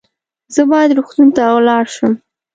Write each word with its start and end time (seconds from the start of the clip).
زه 0.53 0.61
باید 0.71 0.95
روغتون 0.97 1.27
ته 1.35 1.43
ولاړ 1.57 1.85
شم 1.95 2.13